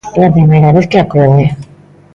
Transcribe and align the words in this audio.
É 0.19 0.21
a 0.25 0.33
primeira 0.37 0.73
vez 0.75 0.85
que 0.91 1.01
acode. 1.03 1.45